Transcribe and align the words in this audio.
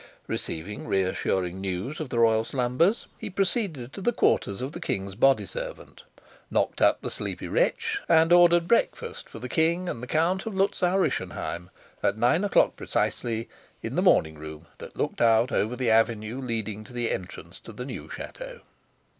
Receiving 0.25 0.87
reassuring 0.87 1.61
news 1.61 1.99
of 1.99 2.09
the 2.09 2.17
royal 2.17 2.43
slumbers, 2.43 3.05
he 3.19 3.29
proceeded 3.29 3.93
to 3.93 4.01
the 4.01 4.11
quarters 4.11 4.59
of 4.63 4.71
the 4.71 4.79
king's 4.79 5.13
body 5.13 5.45
servant, 5.45 6.05
knocked 6.49 6.81
up 6.81 7.01
the 7.01 7.11
sleepy 7.11 7.47
wretch, 7.47 7.99
and 8.09 8.33
ordered 8.33 8.67
breakfast 8.67 9.29
for 9.29 9.37
the 9.37 9.47
king 9.47 9.87
and 9.87 10.01
the 10.01 10.07
Count 10.07 10.47
of 10.47 10.55
Luzau 10.55 10.97
Rischenheim 10.97 11.69
at 12.01 12.17
nine 12.17 12.43
o'clock 12.43 12.75
precisely, 12.75 13.47
in 13.83 13.93
the 13.93 14.01
morning 14.01 14.39
room 14.39 14.65
that 14.79 14.95
looked 14.95 15.21
out 15.21 15.51
over 15.51 15.75
the 15.75 15.91
avenue 15.91 16.41
leading 16.41 16.83
to 16.83 16.93
the 16.93 17.11
entrance 17.11 17.59
to 17.59 17.71
the 17.71 17.85
new 17.85 18.09
chateau. 18.09 18.61